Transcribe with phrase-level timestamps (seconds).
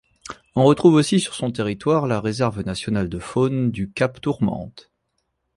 [0.55, 4.89] On retrouve aussi sur son territoire la Réserve nationale de faune du cap Tourmente.